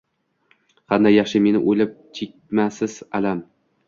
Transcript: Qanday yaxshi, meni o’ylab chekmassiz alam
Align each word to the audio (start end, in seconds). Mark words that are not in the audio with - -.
Qanday 0.93 1.13
yaxshi, 1.17 1.41
meni 1.47 1.61
o’ylab 1.73 1.91
chekmassiz 2.21 2.97
alam 3.21 3.45